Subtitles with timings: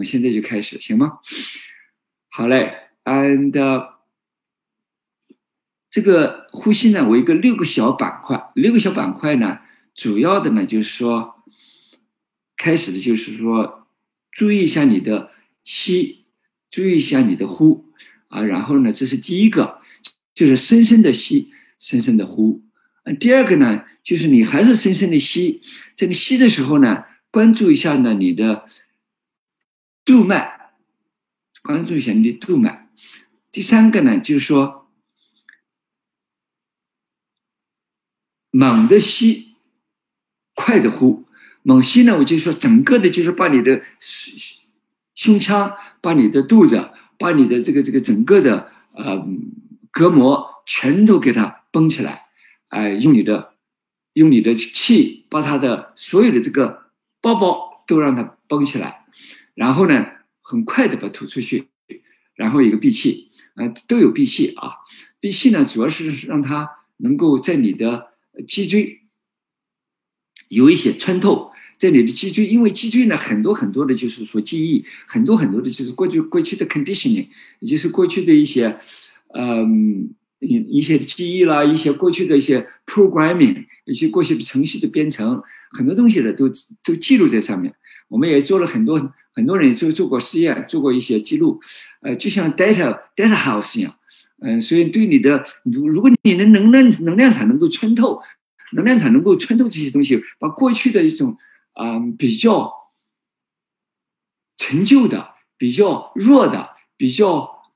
[0.00, 1.18] 们现在就开始，行吗？
[2.30, 3.52] 好嘞，and
[5.90, 9.58] 这个呼吸呢，我一个六个小板块，六个小板块呢，
[9.94, 11.44] 主要的呢就是说，
[12.56, 13.86] 开始的就是说，
[14.30, 15.32] 注意一下你的
[15.64, 16.24] 吸，
[16.70, 17.92] 注意一下你的呼
[18.28, 19.80] 啊，然后呢，这是第一个，
[20.32, 22.62] 就是深深的吸，深深的呼。
[23.18, 25.60] 第二个呢，就是你还是深深的吸，
[25.96, 28.64] 这个吸的时候呢，关注一下呢你的
[30.04, 30.72] 动脉，
[31.62, 32.88] 关注一下你的动脉。
[33.52, 34.78] 第三个呢，就是说。
[38.52, 39.54] 猛的吸，
[40.54, 41.24] 快的呼。
[41.62, 43.80] 猛吸呢，我就说整个的，就是把你的
[45.14, 49.24] 胸腔、把你的肚子、把你的这个这个整个的呃
[49.92, 52.26] 隔膜全都给它绷起来，
[52.70, 53.54] 哎，用你的
[54.14, 58.99] 用你的气把它的所有的这个包包都让它绷起来，
[59.54, 60.06] 然后呢，
[60.40, 61.68] 很快的把它吐出去，
[62.34, 64.72] 然后一个闭气，呃，都有闭气啊。
[65.18, 68.08] 闭气呢，主要是让它能够在你的。
[68.46, 69.00] 脊椎
[70.48, 77.26] 有一些穿透，在你的脊椎，因为脊椎呢，很多很多的，就是说记忆，很多很多的，就是过去过去的 conditioning，
[77.58, 78.78] 也就是过去的一些，
[79.34, 86.48] 嗯，一一些记忆啦，一些过去的一些 programming，一些过去的程序的编程，很多东西呢，都
[86.84, 87.74] 都记录在上面。
[88.10, 91.60] 我们也做了很多，很多人做做过实验，做过一些记录，
[92.02, 93.94] 呃，就像 data data house 一样。
[94.42, 98.20] 嗯，所以对你的，如如果你的能量能量场能够穿透，
[98.72, 101.36] 能量场能够穿透这些东西，把过去的一种
[101.74, 102.72] 啊比较
[104.56, 107.70] 陈旧的、比较弱的、比较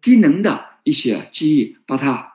[0.00, 2.32] 低能的一些记忆，把它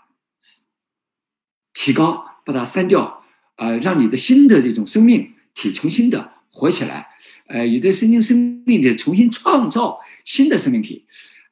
[1.74, 3.24] 提高，把它删掉，
[3.58, 7.10] 呃，让你的新的这种生命体重新的活起来，
[7.48, 11.06] 呃，你的神经生命体重新创造新的生命体。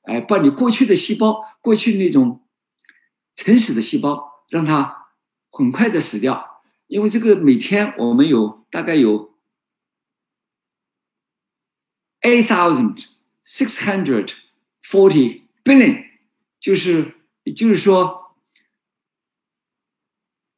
[0.04, 2.42] 哎，把你过去的细胞，过去那种
[3.36, 5.08] 沉死的细胞，让它
[5.52, 6.62] 很快的死掉。
[6.88, 9.34] 因为这个每天我们有大概有
[12.22, 13.06] eight thousand
[13.46, 14.34] six hundred
[14.82, 16.06] forty billion，
[16.60, 17.16] 就是
[17.56, 18.36] 就是说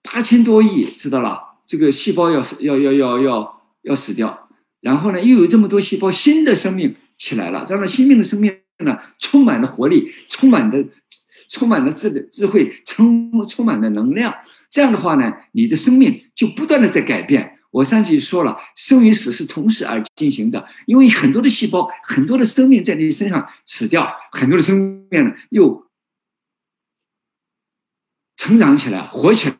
[0.03, 1.55] 八千多亿，知道了？
[1.65, 3.54] 这个细胞要要要要要要
[3.85, 4.49] 要死掉，
[4.81, 8.59] 然后呢，又有这么多细胞新的生命起来了，让那新命的生命。
[8.79, 10.85] 呢，充满了活力，充满的，
[11.49, 14.35] 充满了智智慧，充充满了能量。
[14.69, 17.57] 这样的话呢，你的生命就不断的在改变。
[17.71, 25.87] 我上次说了，生与死是同时而进行的，因为很多的细胞，很多的生命在你身上死掉，很多的生命呢又
[28.35, 29.54] 成长起来，活起来。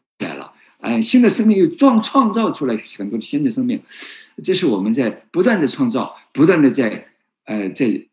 [0.86, 3.82] 哎，新的生命又创创造出来很多新的生命，
[4.44, 7.08] 这是我们在不断的创造，不断的在
[7.46, 8.08] 呃在。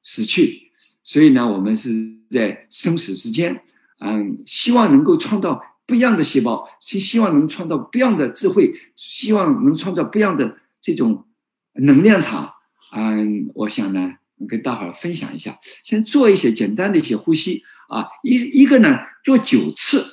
[0.00, 0.70] 死去，
[1.02, 1.90] 所以呢，我们是
[2.30, 3.62] 在生死之间，
[4.00, 11.26] 嗯，希望能够创造不一样的细胞，希希望能创造不一样的智慧，希望能创造不一样的这种
[11.74, 12.54] 能量场，
[12.92, 14.14] 嗯，我想呢，
[14.48, 17.64] 跟大伙儿分享一下，先做一些简单的一些呼吸。
[17.88, 20.04] 啊，一一个呢，做九次，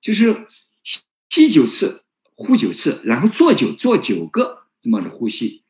[0.00, 0.46] 就是
[1.32, 2.04] 吸九次，
[2.34, 5.64] 呼九次，然后做九做九个这么的呼吸，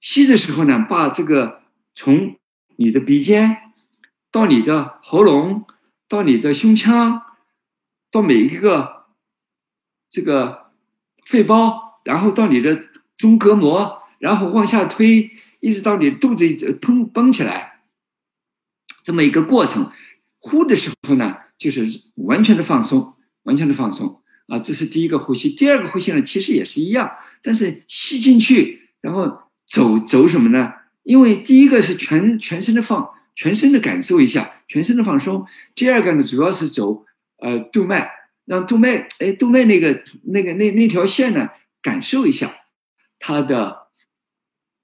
[0.00, 1.60] 吸的时候呢，把这个
[1.94, 2.38] 从
[2.76, 3.74] 你的鼻尖，
[4.32, 5.66] 到你的喉咙，
[6.08, 7.20] 到你的胸腔，
[8.10, 9.04] 到每一个
[10.08, 10.70] 这个
[11.26, 12.86] 肺包，然后到你的
[13.18, 17.82] 中隔膜，然后往下推，一直到你肚子一直砰绷起来，
[19.02, 19.92] 这么一个过程。
[20.38, 25.50] 呼的时候呢，就是完全的放松，完全的放松啊，这是第一个呼吸。
[25.50, 27.10] 第二个呼吸呢，其实也是一样，
[27.42, 30.72] 但是吸进去，然后走走什么呢？
[31.02, 35.46] 因为第一个是全全身的放，全身的感受一下，全身的放松。
[35.74, 37.04] 第二个呢，主要是走
[37.38, 38.10] 呃动脉，
[38.44, 41.48] 让动脉哎动脉那个那个那那条线呢，
[41.82, 42.54] 感受一下
[43.18, 43.88] 它的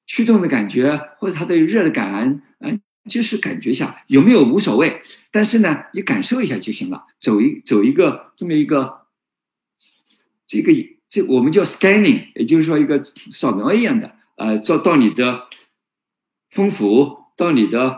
[0.07, 7.07] 驱动的感觉，或者它的热的感，嗯，就是感觉一下有没有无所谓，但是呢，你感受一下就行了。
[7.19, 9.00] 走一走一个这么一个
[10.51, 10.73] 这个
[11.09, 13.01] 这我们叫 scanning，也就是说一个
[13.31, 15.49] 扫描一样的，呃，做到你的。
[16.51, 17.97] 丰府到你的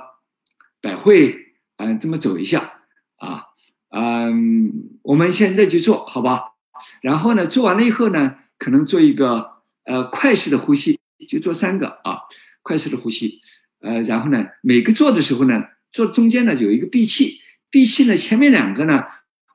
[0.82, 2.82] 百会，嗯，这么走一下
[3.16, 3.44] 啊，
[3.88, 6.52] 嗯，我们现在就做好吧。
[7.00, 12.18] 然后呢，做完了以后呢，可能做一个呃快式的呼吸，就做三个啊，
[12.60, 13.40] 快式的呼吸。
[13.80, 17.40] 呃，然后呢，每个做的时候呢，做中间呢有一个闭气，
[17.70, 19.04] 闭气呢前面两个呢，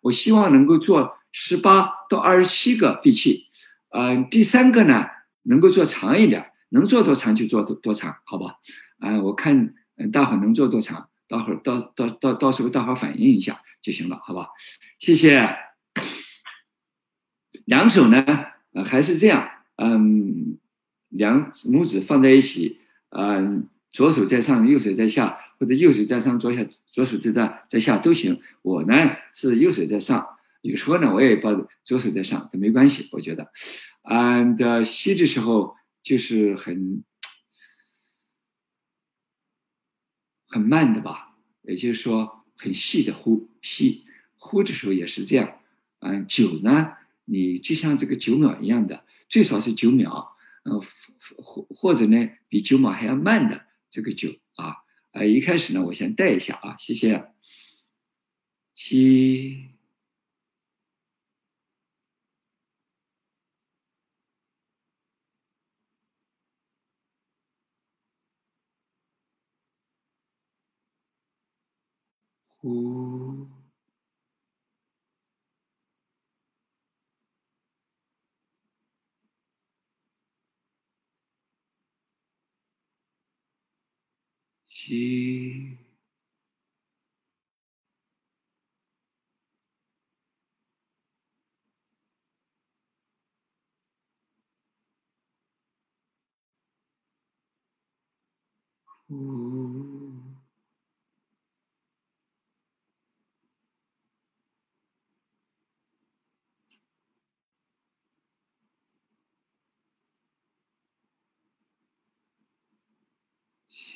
[0.02, 3.48] 我希望能够做十八到二十七个闭气，
[3.90, 5.06] 嗯，第三个呢
[5.44, 8.56] 能够做长一点，能做多长就做多多长，好吧？
[9.00, 9.74] 啊，我看
[10.12, 14.48] 大伙能做多长，待会儿到到到到时候大伙反映一下就行了，好吧？
[14.98, 15.56] 谢谢。
[17.66, 18.24] 两手呢，
[18.72, 20.58] 呃，还是这样，嗯，
[21.10, 22.80] 两拇指放在一起，
[23.10, 28.42] 嗯，左手在上，右手在下，或者右手在上，左下左手在在在下都行。
[28.62, 28.94] 我呢
[29.34, 30.26] 是右手在上。
[30.68, 31.52] 有时候呢，我也把
[31.86, 33.52] 左手在上，都没关系，我觉得。
[34.04, 37.04] ，and 吸的时候就是很
[40.48, 44.06] 很慢的吧，也就是说很细的呼吸，
[44.36, 45.60] 呼的时候也是这样。
[46.00, 46.94] 嗯，九呢，
[47.26, 50.82] 你就像这个九秒一样的，最少是九秒，嗯，
[51.44, 54.76] 或或者呢比九秒还要慢的这个九啊。
[55.12, 57.32] 呃，一开始呢，我先带一下啊，谢谢，
[58.76, 59.77] 吸。
[72.68, 73.48] 呼，
[84.68, 85.78] 吸，
[99.08, 99.97] 呼。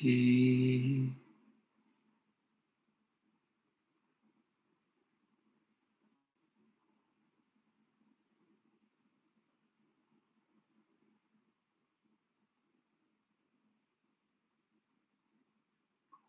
[0.02, 1.12] 吸，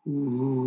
[0.04, 0.63] 呼，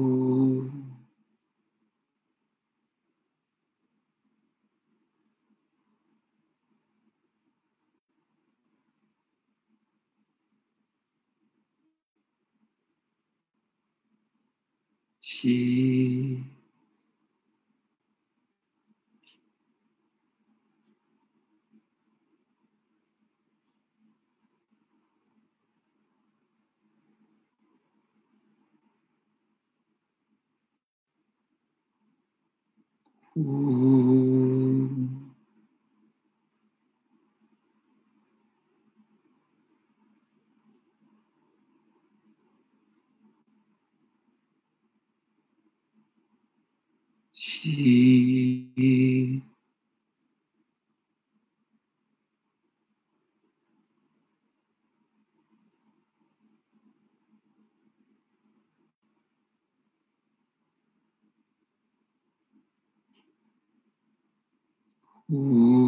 [15.37, 16.43] 吸，
[33.33, 33.96] 呼，
[47.59, 49.41] 吸，
[65.27, 65.86] 呼，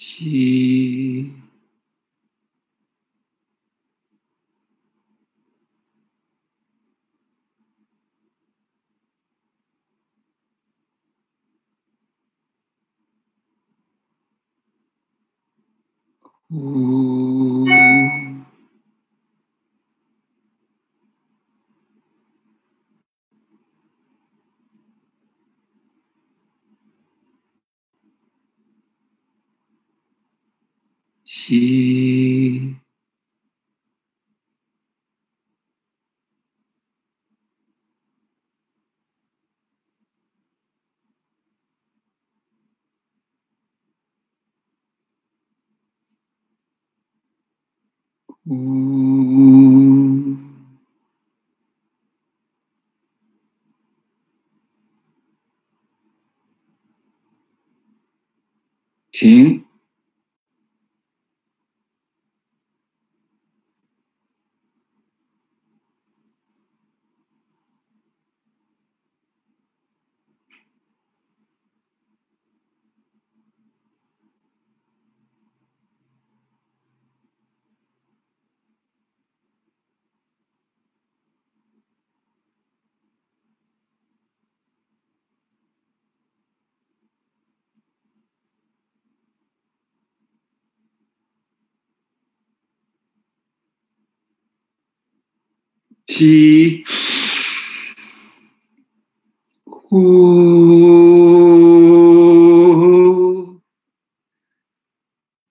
[0.00, 1.30] 吸，
[16.48, 17.09] 呼，
[31.30, 32.74] 吸，
[48.44, 48.56] 呼，
[59.12, 59.69] 停。
[96.10, 96.82] 吸，
[99.64, 100.00] 呼，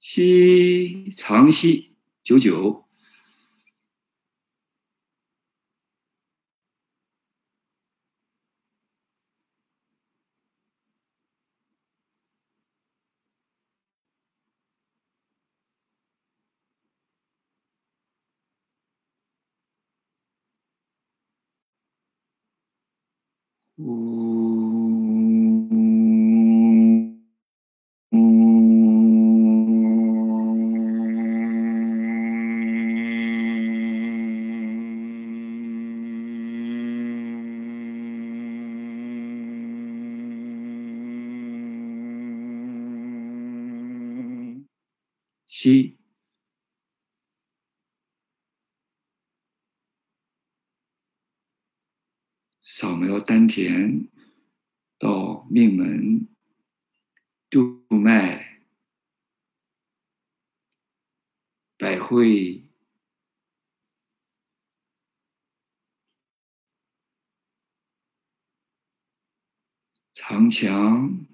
[0.02, 2.89] 吸，长吸，九九。
[45.50, 45.98] 七，
[52.62, 54.08] 扫描丹田
[55.00, 56.28] 到命门、
[57.50, 58.62] 督脉、
[61.80, 62.70] 百会、
[70.14, 71.26] 长强、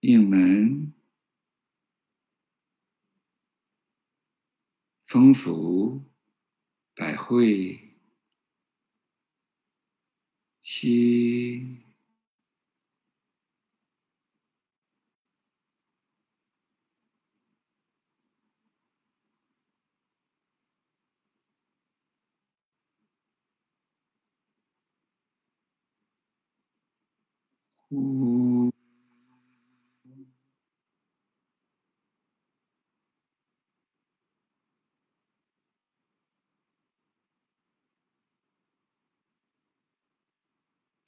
[0.00, 0.93] 命门。
[5.14, 6.02] 通俗，
[6.96, 7.78] 百会，
[10.60, 11.78] 吸，
[27.88, 28.33] 呼。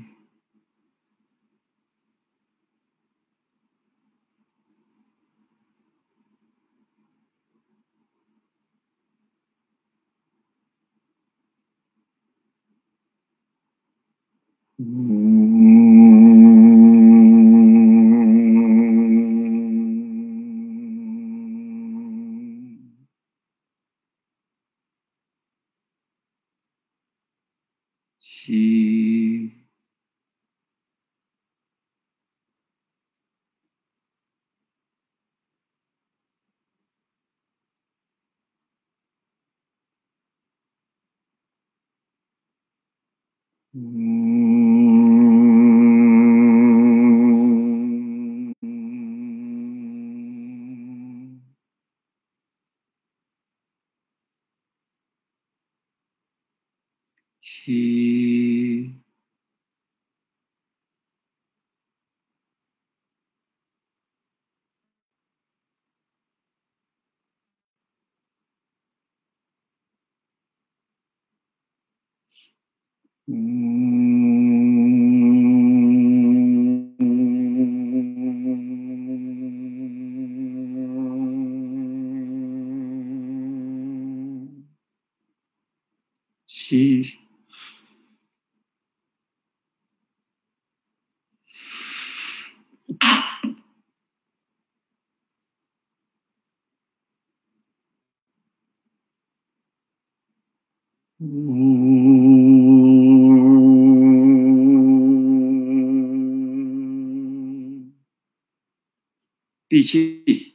[14.80, 15.27] 嗯，
[57.68, 58.96] 吸，
[73.26, 73.67] 嗯，
[101.28, 101.68] 呜
[109.70, 110.47] 第七。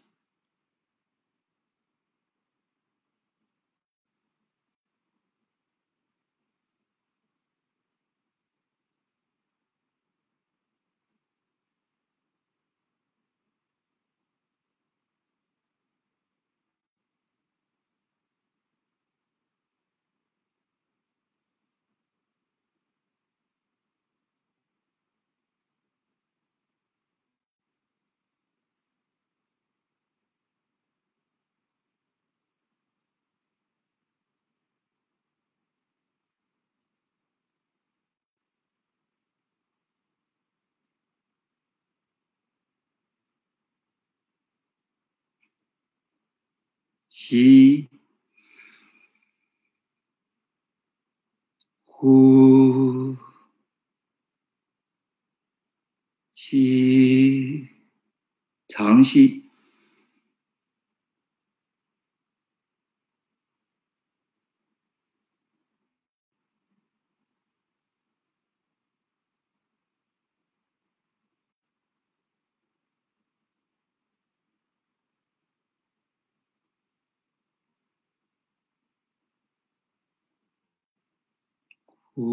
[47.32, 47.88] 吸，
[51.86, 53.16] 呼，
[56.34, 57.70] 吸，
[58.68, 59.41] 长吸。
[82.14, 82.24] 缓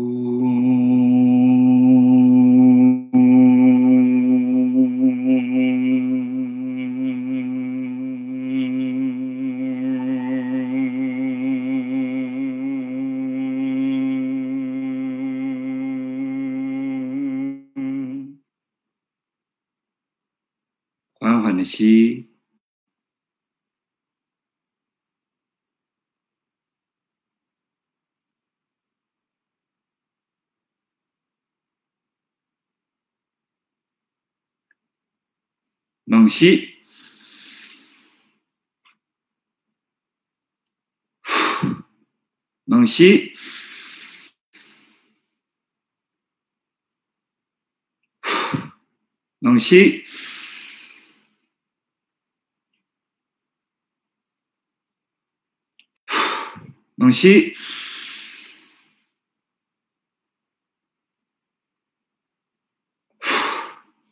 [21.42, 22.09] 缓的吸，
[36.10, 36.76] 猛吸，
[42.66, 43.32] 猛吸，
[49.38, 50.04] 猛吸。
[56.96, 57.54] 猛吸，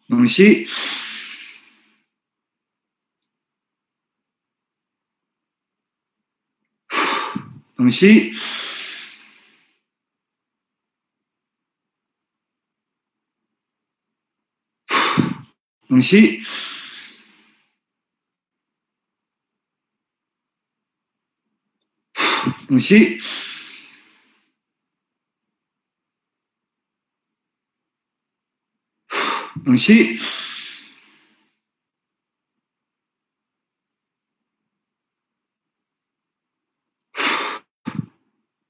[0.08, 0.64] 猛吸，
[7.78, 8.32] 猛吸，
[15.88, 16.42] 猛吸。
[22.70, 23.22] 猛吸，
[29.64, 30.18] 猛吸，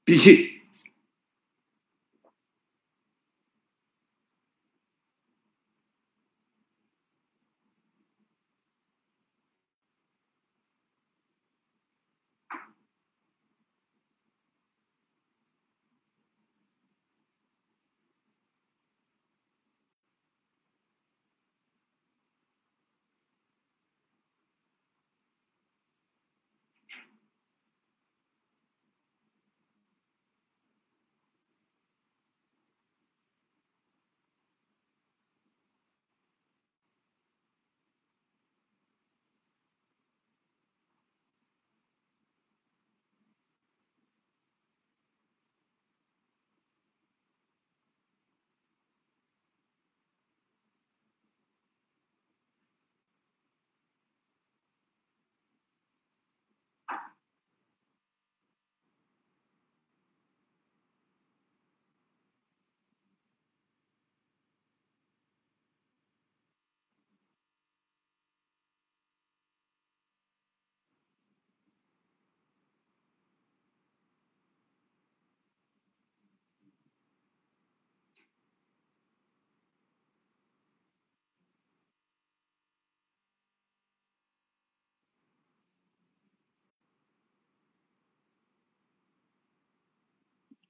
[0.08, 0.57] 闭气。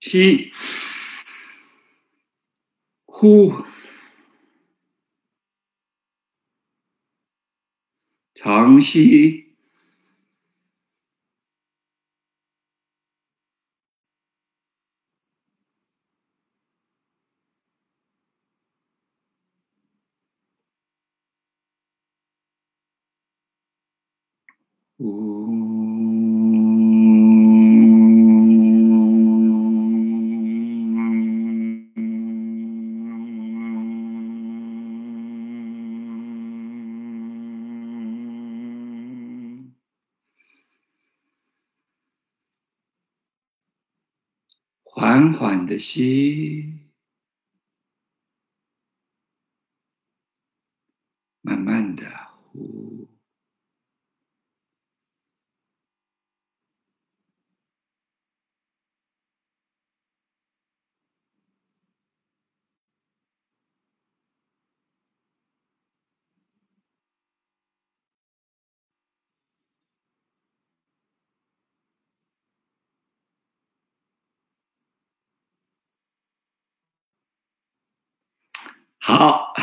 [0.01, 0.53] 吸，
[3.07, 3.65] 呼，
[8.35, 9.48] 长吸，
[45.69, 46.89] 的吸，
[51.43, 52.05] 慢慢的
[52.53, 53.07] 呼。
[79.09, 79.55] 好，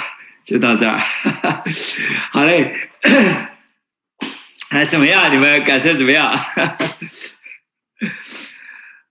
[0.44, 0.98] 就到这儿。
[2.34, 2.90] 好嘞，
[4.72, 5.32] 哎，怎么样？
[5.32, 6.34] 你们感受怎么样？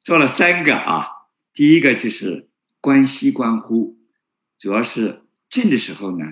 [0.03, 1.07] 做了三个啊，
[1.53, 3.97] 第一个就是关系关乎，
[4.59, 6.27] 主要是静的时候呢，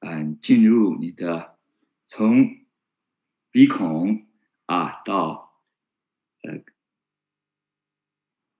[0.00, 1.56] 嗯，进入你的
[2.06, 2.50] 从
[3.50, 4.26] 鼻孔
[4.66, 5.54] 啊到
[6.42, 6.60] 呃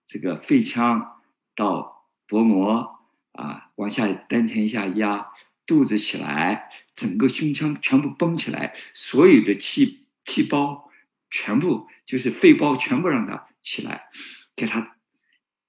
[0.06, 1.20] 这个肺腔
[1.54, 3.01] 到薄膜
[3.32, 5.26] 啊，往下丹田下压，
[5.66, 10.90] 肚子起来，整个胸腔全部绷起来，所有的气气包
[11.30, 13.48] 全部就是肺包全部让它。
[13.64, 14.08] 起来，
[14.56, 14.96] 给它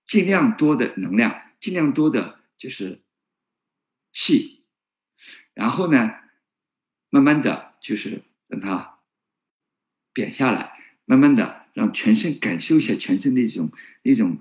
[0.08, 3.04] 尽量多的能量，尽量多的就是
[4.12, 4.66] 气，
[5.54, 6.10] 然后呢，
[7.12, 8.98] 慢慢的就是让它
[10.12, 10.74] 扁下来，
[11.06, 13.72] 慢慢的让全身感受一下全身那种
[14.02, 14.40] 那种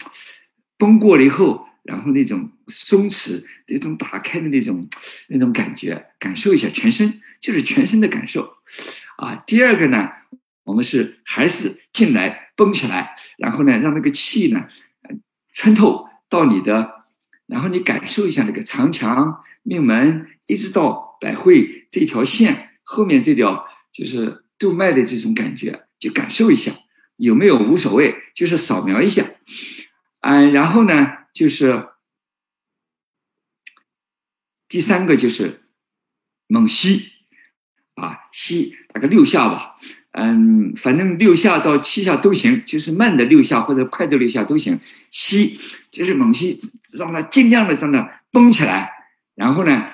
[0.78, 4.88] 崩过了以后，然后那种松弛、那种打开的那种
[5.28, 8.54] 那种感觉，感受一下全身，就是全身的感受
[9.16, 9.36] 啊。
[9.46, 10.08] 第二个呢，
[10.64, 12.40] 我们是还是进来。
[12.54, 14.68] 绷起来，然后呢，让那个气呢，
[15.54, 17.06] 穿透到你的，
[17.46, 26.70] 然后你感受一下那个长强命门，一直到百会这条线后面这条就是督脉的这种感觉，就感受一下
[27.16, 29.24] 有没有无所谓，就是扫描一下，
[30.20, 31.88] 嗯，然后呢，就是
[34.68, 35.62] 第三个就是
[36.46, 37.10] 猛吸，
[37.94, 39.76] 啊，吸大概六下吧。
[40.12, 44.78] 嗯，反正六下到七下都行，就是慢的六下或者快的六下都行。
[45.10, 45.58] 吸
[45.90, 46.60] 就是猛吸，
[46.92, 48.92] 让它尽量的让它绷起来，
[49.34, 49.88] 然后呢，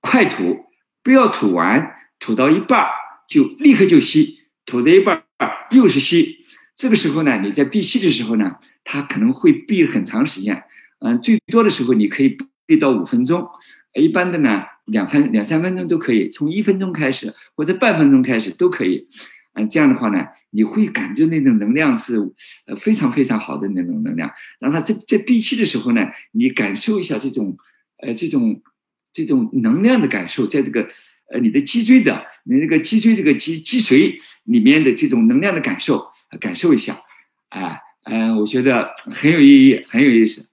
[0.00, 0.66] 快吐，
[1.02, 2.86] 不要吐完，吐到一半
[3.26, 5.24] 就立刻就吸，吐到一半
[5.70, 6.43] 又是吸。
[6.76, 10.64] 这个时候呢，你在闭气的时候呢，它可能会闭很长时间。
[11.00, 13.46] 嗯，最多的时候你可以闭到五分钟，
[13.94, 19.06] 一般的呢，两分两三分钟都可以，从一分钟开始或者半分钟开始都可以。
[19.52, 22.16] 嗯，这样的话呢，你会感觉那种能量是
[22.66, 24.30] 呃非常非常好的那种能量。
[24.58, 27.56] 让他在在闭气的时候呢，你感受一下这种
[27.98, 28.60] 呃这种
[29.12, 30.88] 这种能量的感受，在这个
[31.32, 36.06] 呃你的脊椎的你那个脊椎这个脊脊髓里面的这种能量的感受，
[36.40, 37.00] 感受一下，
[37.48, 40.46] 啊嗯，我觉得很有意义，很有意思。